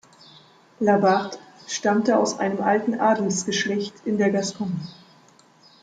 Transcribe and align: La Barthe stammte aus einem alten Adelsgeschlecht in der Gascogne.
La 0.79 0.97
Barthe 0.97 1.37
stammte 1.67 2.17
aus 2.17 2.39
einem 2.39 2.59
alten 2.59 2.99
Adelsgeschlecht 2.99 3.93
in 4.03 4.17
der 4.17 4.31
Gascogne. 4.31 4.81